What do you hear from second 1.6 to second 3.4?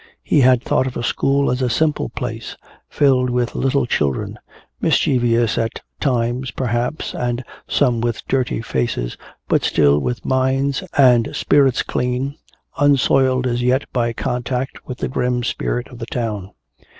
a simple place, filled